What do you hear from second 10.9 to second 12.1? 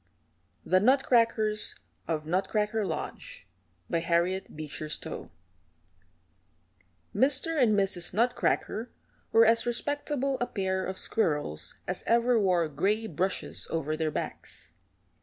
squirrels as